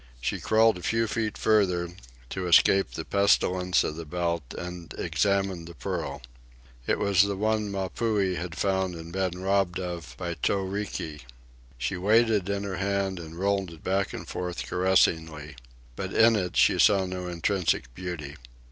[0.19, 1.89] She crawled a few feet farther,
[2.31, 6.23] to escape the pestilence of the belt, and examined the pearl.
[6.87, 11.21] It was the one Mapuhi had found and been robbed of by Toriki.
[11.77, 15.55] She weighed it in her hand and rolled it back and forth caressingly.
[15.95, 18.37] But in it she saw no intrinsic beauty.